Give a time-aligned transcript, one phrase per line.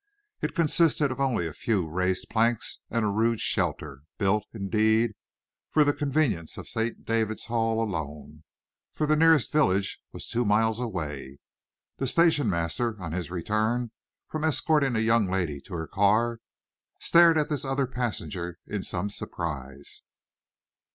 [0.41, 5.11] It consisted only of a few raised planks and a rude shelter built, indeed,
[5.69, 7.05] for the convenience of St.
[7.05, 8.43] David's Hall alone,
[8.91, 11.37] for the nearest village was two miles away.
[11.97, 13.91] The station master, on his return
[14.27, 16.39] from escorting the young lady to her car,
[16.99, 20.01] stared at this other passenger in some surprise.